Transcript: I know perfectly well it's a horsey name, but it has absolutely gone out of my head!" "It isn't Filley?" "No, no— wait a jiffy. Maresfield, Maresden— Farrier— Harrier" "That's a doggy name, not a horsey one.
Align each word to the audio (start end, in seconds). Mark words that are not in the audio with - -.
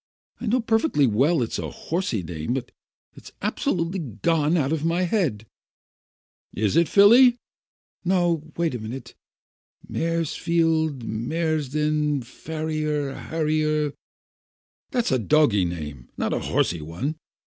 I 0.39 0.47
know 0.47 0.61
perfectly 0.61 1.05
well 1.05 1.43
it's 1.43 1.59
a 1.59 1.69
horsey 1.69 2.23
name, 2.23 2.55
but 2.55 2.71
it 3.13 3.25
has 3.25 3.33
absolutely 3.43 3.99
gone 3.99 4.57
out 4.57 4.71
of 4.71 4.83
my 4.83 5.03
head!" 5.03 5.45
"It 6.55 6.63
isn't 6.63 6.89
Filley?" 6.89 7.37
"No, 8.03 8.31
no— 8.43 8.51
wait 8.57 8.73
a 8.73 8.79
jiffy. 8.79 9.13
Maresfield, 9.87 11.03
Maresden— 11.03 12.23
Farrier— 12.23 13.13
Harrier" 13.13 13.93
"That's 14.89 15.11
a 15.11 15.19
doggy 15.19 15.65
name, 15.65 16.09
not 16.17 16.33
a 16.33 16.39
horsey 16.39 16.81
one. 16.81 17.17